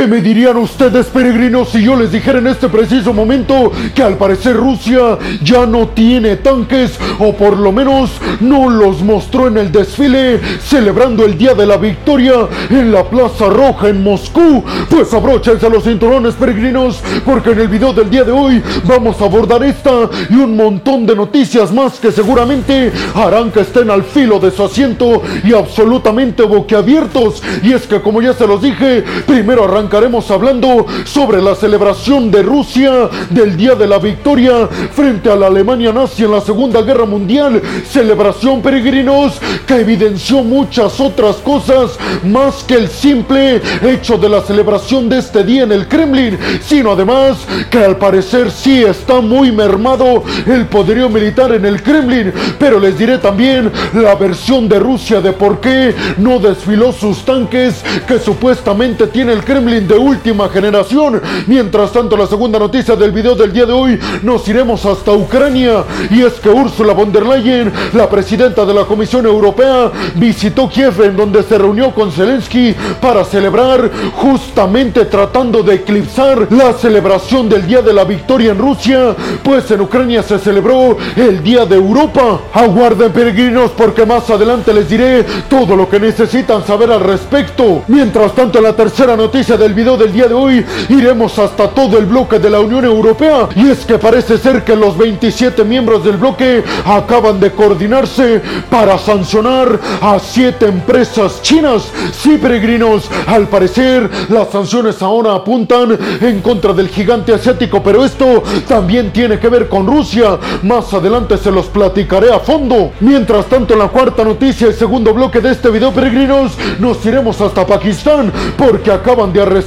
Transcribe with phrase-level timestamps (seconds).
[0.00, 4.16] ¿Qué me dirían ustedes, peregrinos, si yo les dijera en este preciso momento que al
[4.16, 8.10] parecer Rusia ya no tiene tanques o por lo menos
[8.40, 13.50] no los mostró en el desfile celebrando el Día de la Victoria en la Plaza
[13.50, 14.64] Roja en Moscú?
[14.88, 19.26] Pues abróchense los cinturones, peregrinos, porque en el video del día de hoy vamos a
[19.26, 24.38] abordar esta y un montón de noticias más que seguramente harán que estén al filo
[24.38, 27.42] de su asiento y absolutamente boquiabiertos.
[27.62, 32.44] Y es que como ya se los dije, primero arrancaremos hablando sobre la celebración de
[32.44, 37.06] Rusia del Día de la Victoria frente a la Alemania nazi en la Segunda Guerra
[37.06, 37.60] Mundial.
[37.90, 45.08] Celebración peregrinos que evidenció muchas otras cosas más que el simple hecho de la celebración
[45.08, 47.38] de este día en el Kremlin, sino además
[47.68, 52.32] que al parecer sí está muy mermado el poderío militar en el Kremlin.
[52.60, 57.82] Pero les diré también la versión de Rusia de por qué no desfiló sus tanques
[58.06, 61.20] que supuestamente tiene el Kremlin de última generación.
[61.46, 65.84] Mientras tanto, la segunda noticia del video del día de hoy nos iremos hasta Ucrania
[66.10, 71.02] y es que Ursula von der Leyen, la presidenta de la Comisión Europea, visitó Kiev
[71.02, 77.66] en donde se reunió con Zelensky para celebrar justamente tratando de eclipsar la celebración del
[77.66, 82.40] Día de la Victoria en Rusia, pues en Ucrania se celebró el Día de Europa.
[82.52, 87.82] Aguarden peregrinos porque más adelante les diré todo lo que necesitan saber al respecto.
[87.88, 92.06] Mientras tanto, la tercera noticia del video del día de hoy, iremos hasta todo el
[92.06, 93.48] bloque de la Unión Europea.
[93.54, 98.98] Y es que parece ser que los 27 miembros del bloque acaban de coordinarse para
[98.98, 101.90] sancionar a 7 empresas chinas.
[102.12, 108.42] Sí, peregrinos, al parecer las sanciones ahora apuntan en contra del gigante asiático, pero esto
[108.68, 110.38] también tiene que ver con Rusia.
[110.62, 112.92] Más adelante se los platicaré a fondo.
[113.00, 117.40] Mientras tanto, en la cuarta noticia y segundo bloque de este video, peregrinos, nos iremos
[117.40, 119.59] hasta Pakistán porque acaban de arrestar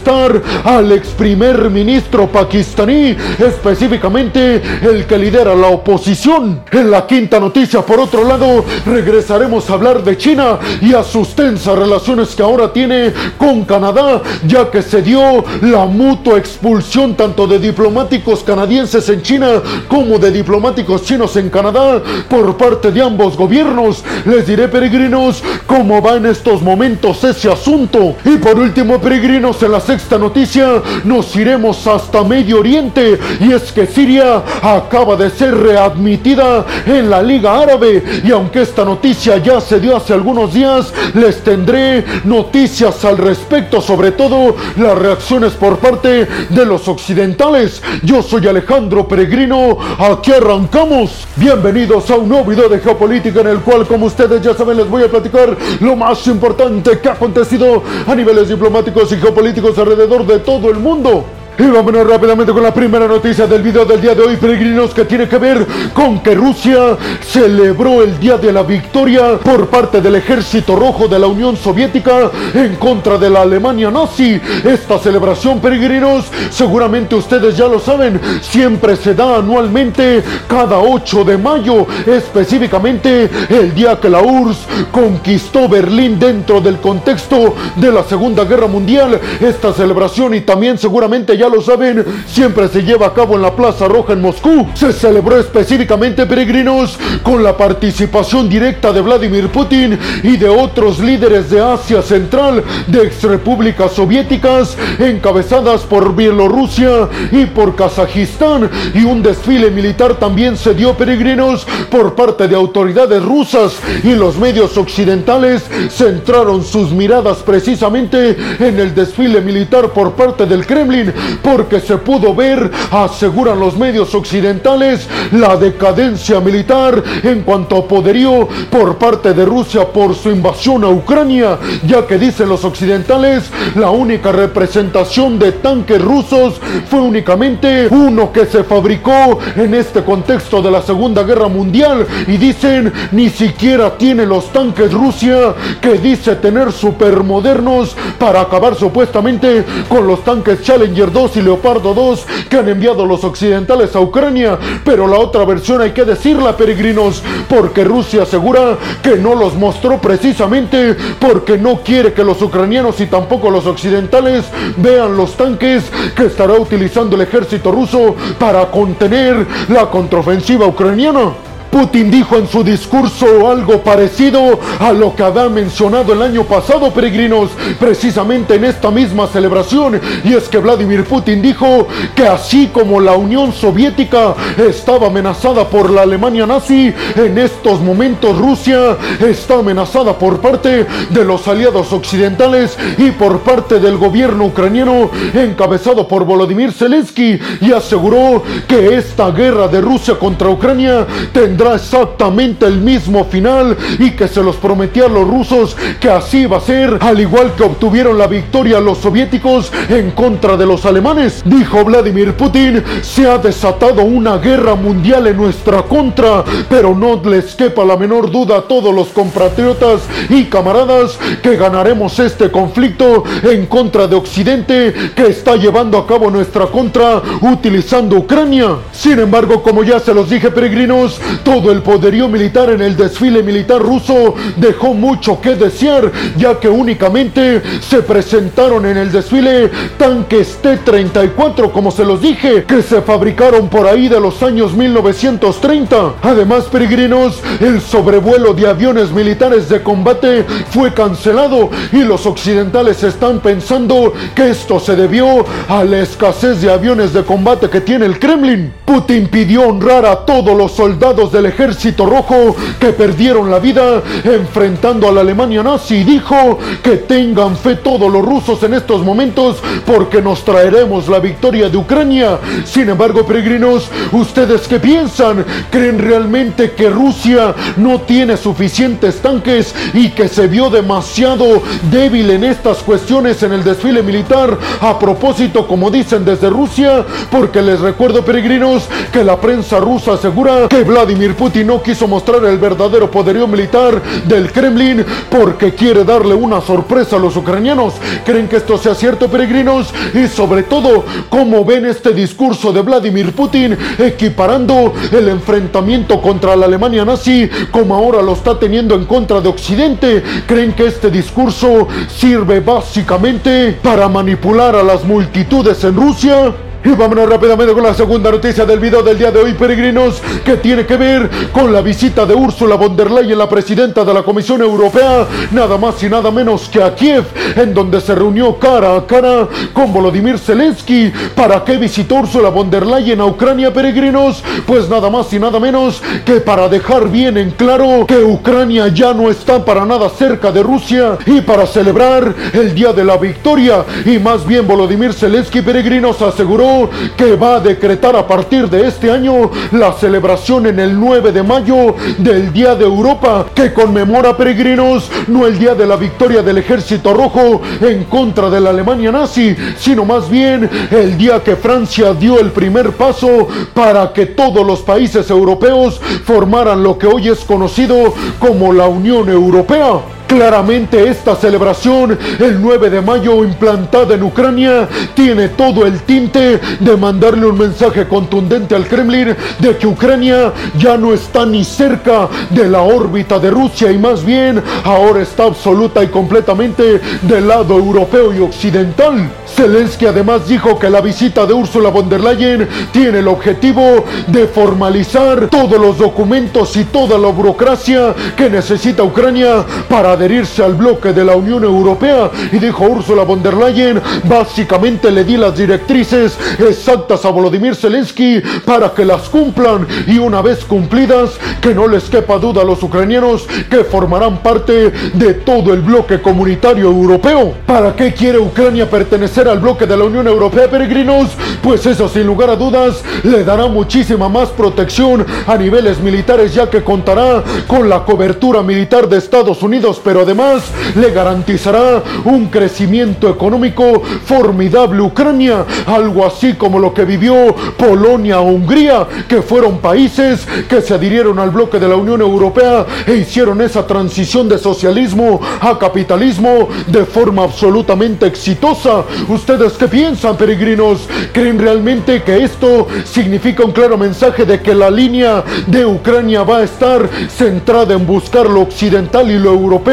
[0.64, 6.62] al ex primer ministro pakistaní, específicamente el que lidera la oposición.
[6.72, 11.36] En la quinta noticia, por otro lado, regresaremos a hablar de China y a sus
[11.36, 17.46] tensas relaciones que ahora tiene con Canadá, ya que se dio la mutua expulsión tanto
[17.48, 23.38] de diplomáticos canadienses en China como de diplomáticos chinos en Canadá por parte de ambos
[23.38, 24.04] gobiernos.
[24.26, 28.16] Les diré, peregrinos, cómo va en estos momentos ese asunto.
[28.26, 33.20] Y por último, peregrinos, en la sexta noticia nos iremos hasta Medio Oriente.
[33.40, 38.04] Y es que Siria acaba de ser readmitida en la Liga Árabe.
[38.24, 43.82] Y aunque esta noticia ya se dio hace algunos días, les tendré noticias al respecto,
[43.82, 47.82] sobre todo las reacciones por parte de los occidentales.
[48.04, 51.28] Yo soy Alejandro Peregrino, aquí arrancamos.
[51.36, 54.90] Bienvenidos a un nuevo video de geopolítica en el cual, como ustedes ya saben, les
[54.90, 60.26] voy a platicar lo más importante que ha acontecido a niveles diplomáticos y geopolíticos alrededor
[60.28, 61.26] de todo el mundo.
[61.56, 65.06] Y vámonos rápidamente con la primera noticia del video del día de hoy, peregrinos, que
[65.06, 70.16] tiene que ver con que Rusia celebró el Día de la Victoria por parte del
[70.16, 74.42] Ejército Rojo de la Unión Soviética en contra de la Alemania nazi.
[74.64, 81.38] Esta celebración, peregrinos, seguramente ustedes ya lo saben, siempre se da anualmente cada 8 de
[81.38, 88.44] mayo, específicamente el día que la URSS conquistó Berlín dentro del contexto de la Segunda
[88.44, 89.22] Guerra Mundial.
[89.40, 93.42] Esta celebración y también seguramente ya ya lo saben, siempre se lleva a cabo en
[93.42, 94.66] la Plaza Roja en Moscú.
[94.76, 101.50] Se celebró específicamente, peregrinos, con la participación directa de Vladimir Putin y de otros líderes
[101.50, 108.70] de Asia Central, de exrepúblicas soviéticas, encabezadas por Bielorrusia y por Kazajistán.
[108.94, 114.38] Y un desfile militar también se dio, peregrinos, por parte de autoridades rusas y los
[114.38, 121.12] medios occidentales centraron sus miradas precisamente en el desfile militar por parte del Kremlin
[121.42, 128.48] porque se pudo ver, aseguran los medios occidentales, la decadencia militar en cuanto a poderío
[128.70, 133.90] por parte de Rusia por su invasión a Ucrania, ya que dicen los occidentales, la
[133.90, 136.60] única representación de tanques rusos
[136.90, 142.06] fue únicamente uno que se fabricó en este contexto de la Segunda Guerra Mundial.
[142.28, 149.64] Y dicen ni siquiera tiene los tanques Rusia que dice tener supermodernos para acabar supuestamente
[149.88, 154.58] con los tanques Challenger 2 y Leopardo 2 que han enviado los occidentales a Ucrania.
[154.84, 160.00] Pero la otra versión hay que decirla, peregrinos, porque Rusia asegura que no los mostró
[160.00, 164.46] precisamente porque no quiere que los ucranianos y tampoco los occidentales
[164.78, 165.84] vean los tanques
[166.16, 171.53] que estará utilizando el ejército ruso para contener la contraofensiva ucraniana.
[171.74, 176.94] Putin dijo en su discurso algo parecido a lo que había mencionado el año pasado,
[176.94, 177.50] peregrinos,
[177.80, 180.00] precisamente en esta misma celebración.
[180.24, 185.90] Y es que Vladimir Putin dijo que así como la Unión Soviética estaba amenazada por
[185.90, 192.78] la Alemania nazi, en estos momentos Rusia está amenazada por parte de los aliados occidentales
[193.00, 199.68] y por parte del gobierno ucraniano encabezado por Volodymyr Zelensky y aseguró que esta guerra
[199.68, 205.10] de Rusia contra Ucrania tendrá exactamente el mismo final y que se los prometía a
[205.10, 209.72] los rusos que así va a ser, al igual que obtuvieron la victoria los soviéticos
[209.90, 211.42] en contra de los alemanes.
[211.46, 217.56] Dijo Vladimir Putin, se ha desatado una guerra mundial en nuestra contra, pero no les
[217.56, 223.66] quepa la menor duda a todos los compatriotas y camaradas que ganaremos este conflicto en
[223.68, 228.78] contra de Occidente que está llevando a cabo nuestra contra utilizando Ucrania.
[228.92, 231.20] Sin embargo, como ya se los dije peregrinos,
[231.54, 236.68] todo el poderío militar en el desfile militar ruso dejó mucho que desear, ya que
[236.68, 239.70] únicamente se presentaron en el desfile
[240.00, 246.16] tanques T-34, como se los dije, que se fabricaron por ahí de los años 1930.
[246.24, 253.42] Además, peregrinos, el sobrevuelo de aviones militares de combate fue cancelado y los occidentales están
[253.42, 258.18] pensando que esto se debió a la escasez de aviones de combate que tiene el
[258.18, 258.74] Kremlin.
[258.86, 265.08] Putin pidió honrar a todos los soldados del ejército rojo que perdieron la vida enfrentando
[265.08, 269.58] a la Alemania nazi y dijo que tengan fe todos los rusos en estos momentos
[269.86, 272.40] porque nos traeremos la victoria de Ucrania.
[272.66, 275.46] Sin embargo, peregrinos, ¿ustedes qué piensan?
[275.70, 281.62] ¿Creen realmente que Rusia no tiene suficientes tanques y que se vio demasiado
[281.92, 284.58] débil en estas cuestiones en el desfile militar?
[284.82, 290.68] A propósito, como dicen desde Rusia, porque les recuerdo, peregrinos, que la prensa rusa asegura
[290.70, 296.34] que Vladimir Putin no quiso mostrar el verdadero poderío militar del Kremlin porque quiere darle
[296.34, 297.96] una sorpresa a los ucranianos.
[298.26, 299.94] ¿Creen que esto sea cierto, peregrinos?
[300.14, 306.66] Y sobre todo, ¿cómo ven este discurso de Vladimir Putin equiparando el enfrentamiento contra la
[306.66, 310.24] Alemania nazi como ahora lo está teniendo en contra de Occidente?
[310.48, 316.54] ¿Creen que este discurso sirve básicamente para manipular a las multitudes en Rusia?
[316.86, 320.58] Y vámonos rápidamente con la segunda noticia del video del día de hoy, peregrinos, que
[320.58, 324.22] tiene que ver con la visita de Ursula von der Leyen, la presidenta de la
[324.22, 327.24] Comisión Europea, nada más y nada menos que a Kiev,
[327.56, 331.14] en donde se reunió cara a cara con Volodymyr Zelensky.
[331.34, 334.44] ¿Para qué visitó Ursula von der Leyen a Ucrania, peregrinos?
[334.66, 339.14] Pues nada más y nada menos que para dejar bien en claro que Ucrania ya
[339.14, 343.86] no está para nada cerca de Rusia y para celebrar el día de la victoria.
[344.06, 346.73] Y más bien Volodymyr Zelensky, peregrinos, aseguró
[347.18, 351.44] que va a decretar a partir de este año la celebración en el 9 de
[351.44, 356.58] mayo del Día de Europa, que conmemora peregrinos no el día de la victoria del
[356.58, 362.14] Ejército Rojo en contra de la Alemania nazi, sino más bien el día que Francia
[362.14, 367.40] dio el primer paso para que todos los países europeos formaran lo que hoy es
[367.40, 370.13] conocido como la Unión Europea.
[370.34, 376.98] Claramente esta celebración, el 9 de mayo implantada en Ucrania, tiene todo el tinte de
[376.98, 382.68] mandarle un mensaje contundente al Kremlin de que Ucrania ya no está ni cerca de
[382.68, 388.34] la órbita de Rusia y más bien ahora está absoluta y completamente del lado europeo
[388.34, 389.30] y occidental.
[389.46, 394.48] Zelensky además dijo que la visita de Ursula von der Leyen tiene el objetivo de
[394.48, 401.12] formalizar todos los documentos y toda la burocracia que necesita Ucrania para adherirse al bloque
[401.12, 402.32] de la Unión Europea.
[402.52, 408.42] Y dijo Ursula von der Leyen, básicamente le di las directrices exactas a Volodymyr Zelensky
[408.66, 412.82] para que las cumplan y una vez cumplidas, que no les quepa duda a los
[412.82, 417.54] ucranianos que formarán parte de todo el bloque comunitario europeo.
[417.66, 421.32] ¿Para qué quiere Ucrania pertenecer al bloque de la Unión Europea, peregrinos?
[421.62, 426.70] Pues eso sin lugar a dudas le dará muchísima más protección a niveles militares ya
[426.70, 430.64] que contará con la cobertura militar de Estados Unidos, pero además
[430.96, 438.52] le garantizará un crecimiento económico formidable Ucrania, algo así como lo que vivió Polonia o
[438.52, 443.62] Hungría, que fueron países que se adhirieron al bloque de la Unión Europea e hicieron
[443.62, 449.04] esa transición de socialismo a capitalismo de forma absolutamente exitosa.
[449.28, 451.08] ¿Ustedes qué piensan, peregrinos?
[451.32, 456.58] ¿Creen realmente que esto significa un claro mensaje de que la línea de Ucrania va
[456.58, 459.93] a estar centrada en buscar lo occidental y lo europeo?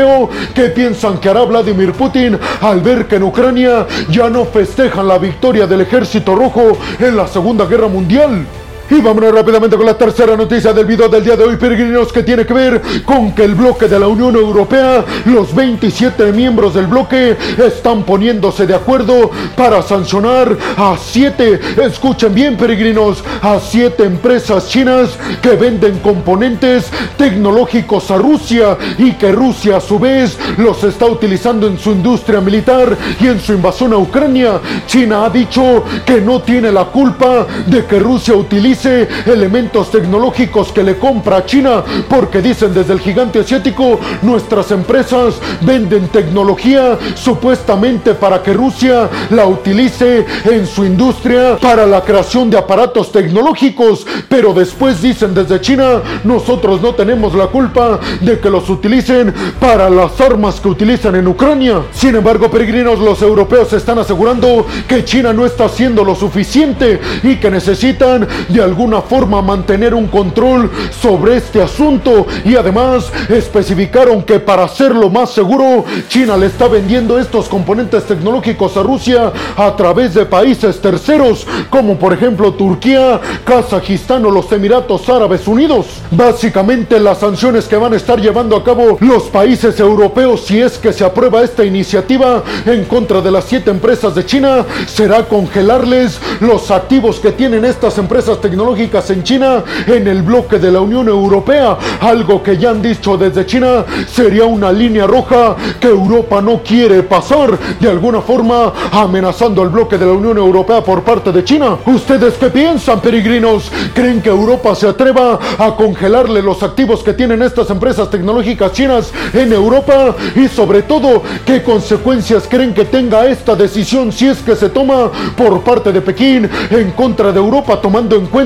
[0.54, 5.18] ¿Qué piensan que hará Vladimir Putin al ver que en Ucrania ya no festejan la
[5.18, 8.46] victoria del ejército rojo en la Segunda Guerra Mundial?
[8.90, 12.24] Y vámonos rápidamente con la tercera noticia del video del día de hoy, peregrinos, que
[12.24, 16.88] tiene que ver con que el bloque de la Unión Europea, los 27 miembros del
[16.88, 24.68] bloque, están poniéndose de acuerdo para sancionar a siete, escuchen bien peregrinos, a siete empresas
[24.68, 31.06] chinas que venden componentes tecnológicos a Rusia y que Rusia a su vez los está
[31.06, 34.60] utilizando en su industria militar y en su invasión a Ucrania.
[34.88, 40.82] China ha dicho que no tiene la culpa de que Rusia utilice elementos tecnológicos que
[40.82, 48.14] le compra a China, porque dicen desde el gigante asiático, nuestras empresas venden tecnología supuestamente
[48.14, 54.52] para que Rusia la utilice en su industria para la creación de aparatos tecnológicos, pero
[54.52, 60.20] después dicen desde China, nosotros no tenemos la culpa de que los utilicen para las
[60.20, 61.82] armas que utilizan en Ucrania.
[61.92, 67.36] Sin embargo, peregrinos, los europeos están asegurando que China no está haciendo lo suficiente y
[67.36, 74.38] que necesitan de alguna forma mantener un control sobre este asunto y además especificaron que
[74.38, 80.14] para hacerlo más seguro, China le está vendiendo estos componentes tecnológicos a Rusia a través
[80.14, 85.86] de países terceros, como por ejemplo Turquía, Kazajistán o los Emiratos Árabes Unidos.
[86.12, 90.78] Básicamente las sanciones que van a estar llevando a cabo los países europeos si es
[90.78, 96.20] que se aprueba esta iniciativa en contra de las siete empresas de China será congelarles
[96.40, 100.80] los activos que tienen estas empresas tecnológicas tecnológicas en China en el bloque de la
[100.80, 106.42] Unión Europea, algo que ya han dicho desde China sería una línea roja que Europa
[106.42, 111.32] no quiere pasar, de alguna forma amenazando el bloque de la Unión Europea por parte
[111.32, 111.78] de China.
[111.86, 113.72] ¿Ustedes qué piensan, peregrinos?
[113.94, 119.10] ¿Creen que Europa se atreva a congelarle los activos que tienen estas empresas tecnológicas chinas
[119.32, 120.14] en Europa?
[120.36, 125.10] Y sobre todo, ¿qué consecuencias creen que tenga esta decisión si es que se toma
[125.34, 128.39] por parte de Pekín en contra de Europa, tomando en cuenta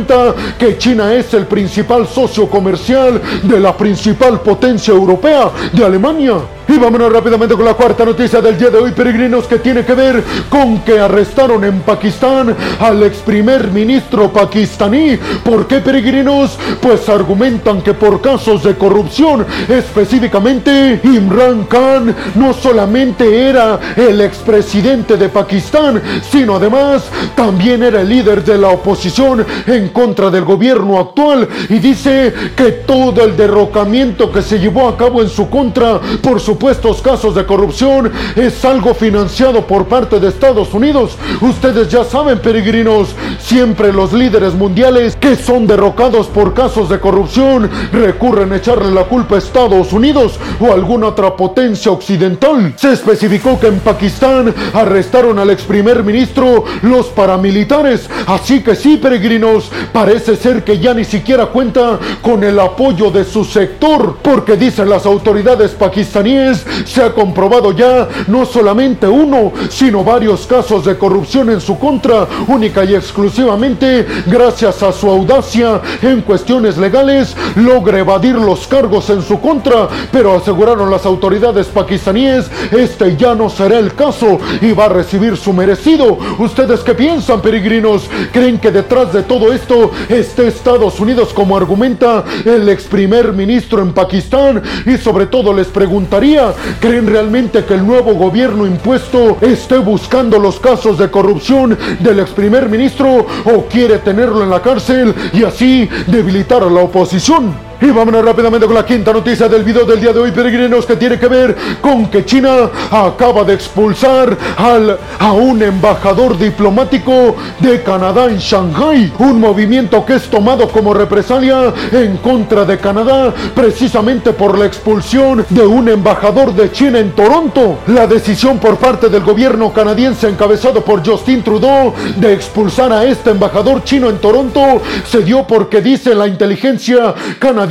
[0.59, 6.35] que China es el principal socio comercial de la principal potencia europea, de Alemania.
[6.67, 9.95] Y vámonos rápidamente con la cuarta noticia del día de hoy, peregrinos, que tiene que
[9.95, 15.19] ver con que arrestaron en Pakistán al ex primer ministro pakistaní.
[15.45, 16.59] ¿Por qué, peregrinos?
[16.81, 25.17] Pues argumentan que por casos de corrupción, específicamente Imran Khan no solamente era el expresidente
[25.17, 27.05] de Pakistán, sino además
[27.35, 32.73] también era el líder de la oposición en contra del gobierno actual y dice que
[32.87, 37.35] todo el derrocamiento que se llevó a cabo en su contra por su supuestos casos
[37.35, 41.17] de corrupción es algo financiado por parte de Estados Unidos.
[41.41, 43.09] Ustedes ya saben, peregrinos,
[43.41, 49.03] siempre los líderes mundiales que son derrocados por casos de corrupción recurren a echarle la
[49.03, 52.73] culpa a Estados Unidos o alguna otra potencia occidental.
[52.77, 58.09] Se especificó que en Pakistán arrestaron al ex primer ministro los paramilitares.
[58.29, 63.25] Así que sí, peregrinos, parece ser que ya ni siquiera cuenta con el apoyo de
[63.25, 70.05] su sector, porque dicen las autoridades pakistaníes se ha comprobado ya no solamente uno, sino
[70.05, 76.21] varios casos de corrupción en su contra, única y exclusivamente gracias a su audacia en
[76.23, 83.17] cuestiones legales, logra evadir los cargos en su contra, pero aseguraron las autoridades pakistaníes, este
[83.17, 86.19] ya no será el caso y va a recibir su merecido.
[86.39, 88.09] ¿Ustedes qué piensan, peregrinos?
[88.33, 93.83] ¿Creen que detrás de todo esto esté Estados Unidos como argumenta el ex primer ministro
[93.83, 94.63] en Pakistán?
[94.87, 96.34] Y sobre todo les preguntaría,
[96.81, 102.31] ¿Creen realmente que el nuevo gobierno impuesto esté buscando los casos de corrupción del ex
[102.31, 107.55] primer ministro o quiere tenerlo en la cárcel y así debilitar a la oposición?
[107.81, 110.97] Y vámonos rápidamente con la quinta noticia del video del día de hoy, peregrinos, que
[110.97, 117.83] tiene que ver con que China acaba de expulsar al, a un embajador diplomático de
[117.83, 119.13] Canadá en Shanghai.
[119.19, 125.45] Un movimiento que es tomado como represalia en contra de Canadá, precisamente por la expulsión
[125.51, 127.79] de un embajador de China en Toronto.
[127.89, 133.31] La decisión por parte del gobierno canadiense encabezado por Justin Trudeau de expulsar a este
[133.31, 137.64] embajador chino en Toronto se dio porque dice la inteligencia canadiense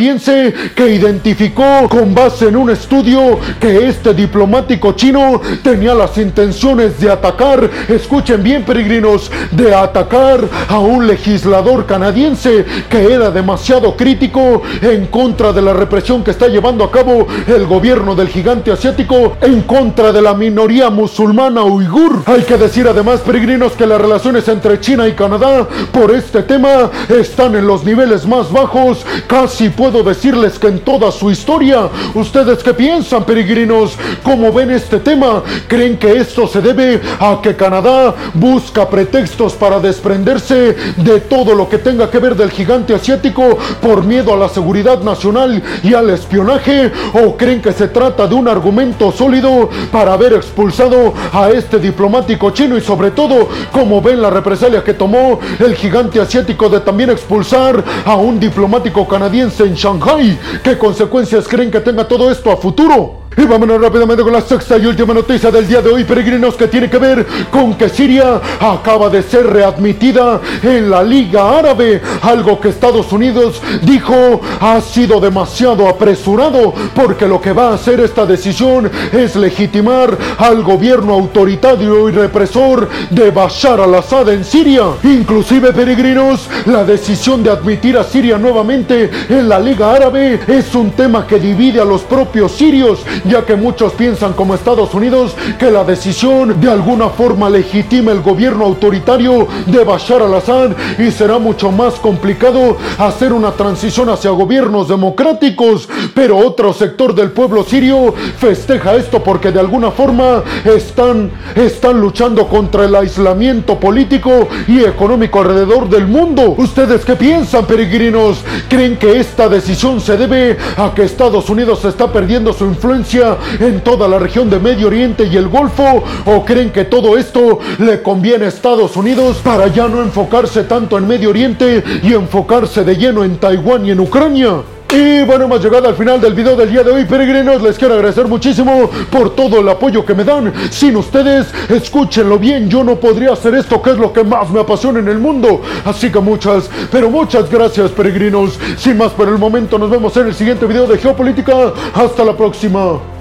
[0.75, 7.11] que identificó con base en un estudio que este diplomático chino tenía las intenciones de
[7.11, 15.05] atacar, escuchen bien peregrinos, de atacar a un legislador canadiense que era demasiado crítico en
[15.07, 19.61] contra de la represión que está llevando a cabo el gobierno del gigante asiático en
[19.61, 22.23] contra de la minoría musulmana uigur.
[22.25, 26.89] Hay que decir además peregrinos que las relaciones entre China y Canadá por este tema
[27.09, 32.63] están en los niveles más bajos, casi puedo decirles que en toda su historia, ¿ustedes
[32.63, 33.97] qué piensan, peregrinos?
[34.23, 35.43] ¿Cómo ven este tema?
[35.67, 41.67] ¿Creen que esto se debe a que Canadá busca pretextos para desprenderse de todo lo
[41.67, 46.09] que tenga que ver del gigante asiático por miedo a la seguridad nacional y al
[46.11, 46.89] espionaje?
[47.13, 52.51] ¿O creen que se trata de un argumento sólido para haber expulsado a este diplomático
[52.51, 57.09] chino y sobre todo cómo ven la represalia que tomó el gigante asiático de también
[57.09, 60.39] expulsar a un diplomático canadiense en Shanghai?
[60.63, 63.22] ¿Qué consecuencias creen que tenga todo esto a futuro?
[63.35, 66.67] Y vámonos rápidamente con la sexta y última noticia del día de hoy, peregrinos, que
[66.67, 72.59] tiene que ver con que Siria acaba de ser readmitida en la Liga Árabe, algo
[72.59, 78.25] que Estados Unidos dijo ha sido demasiado apresurado, porque lo que va a hacer esta
[78.25, 84.83] decisión es legitimar al gobierno autoritario y represor de Bashar al-Assad en Siria.
[85.03, 90.91] Inclusive, peregrinos, la decisión de admitir a Siria nuevamente en la Liga Árabe es un
[90.91, 95.71] tema que divide a los propios sirios ya que muchos piensan como Estados Unidos que
[95.71, 101.71] la decisión de alguna forma legitima el gobierno autoritario de Bashar al-Assad y será mucho
[101.71, 108.95] más complicado hacer una transición hacia gobiernos democráticos, pero otro sector del pueblo sirio festeja
[108.95, 115.89] esto porque de alguna forma están, están luchando contra el aislamiento político y económico alrededor
[115.89, 116.55] del mundo.
[116.57, 118.43] ¿Ustedes qué piensan, peregrinos?
[118.69, 123.81] ¿Creen que esta decisión se debe a que Estados Unidos está perdiendo su influencia en
[123.81, 126.03] toda la región de Medio Oriente y el Golfo?
[126.25, 130.97] ¿O creen que todo esto le conviene a Estados Unidos para ya no enfocarse tanto
[130.97, 134.72] en Medio Oriente y enfocarse de lleno en Taiwán y en Ucrania?
[134.93, 137.63] Y bueno, hemos llegado al final del video del día de hoy, peregrinos.
[137.63, 140.53] Les quiero agradecer muchísimo por todo el apoyo que me dan.
[140.69, 144.59] Sin ustedes, escúchenlo bien, yo no podría hacer esto que es lo que más me
[144.59, 145.63] apasiona en el mundo.
[145.83, 148.59] Así que muchas, pero muchas gracias, peregrinos.
[148.77, 151.73] Sin más por el momento, nos vemos en el siguiente video de Geopolítica.
[151.95, 153.12] Hasta la próxima.